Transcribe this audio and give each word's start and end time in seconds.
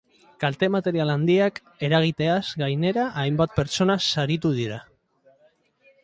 Kalte 0.43 0.67
material 0.75 1.09
handiak 1.15 1.59
eragiteaz 1.87 2.41
gainera, 2.61 3.03
hainbat 3.23 3.53
pertsona 3.59 3.97
zauritu 4.13 4.51
dira. 4.61 4.79